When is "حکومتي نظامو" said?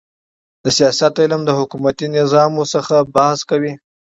1.59-2.63